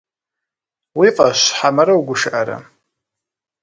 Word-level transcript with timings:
Уи 0.99 1.09
фӏэщ 1.15 1.39
хьэмэрэ 1.57 1.93
угушыӏэрэ? 1.99 2.57